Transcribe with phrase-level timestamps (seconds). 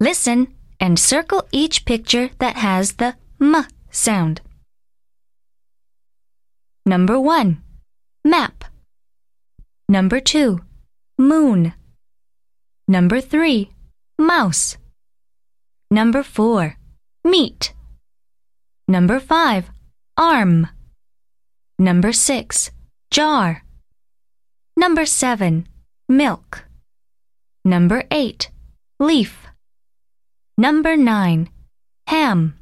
[0.00, 4.40] Listen and circle each picture that has the M sound.
[6.86, 7.62] Number 1.
[8.24, 8.64] Map.
[9.88, 10.60] Number 2.
[11.18, 11.74] Moon.
[12.88, 13.70] Number 3.
[14.18, 14.76] Mouse.
[15.90, 16.76] Number 4.
[17.24, 17.74] Meat.
[18.88, 19.70] Number 5.
[20.16, 20.68] Arm.
[21.78, 22.70] Number 6.
[23.10, 23.62] Jar.
[24.76, 25.66] Number 7.
[26.08, 26.64] Milk.
[27.64, 28.50] Number 8
[28.98, 29.46] leaf.
[30.56, 31.48] Number 9.
[32.06, 32.54] Ham.